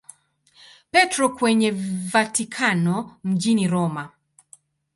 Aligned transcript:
Petro 0.91 1.29
kwenye 1.35 1.71
Vatikano 2.11 3.15
mjini 3.23 3.67
Roma. 3.67 4.09